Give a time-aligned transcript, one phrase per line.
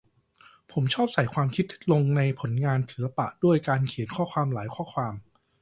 [0.71, 5.13] ผมชอบใส่ความคิดลงในผลงานศิลปะ ด้วยการเขียนข้อความหลายข้อความ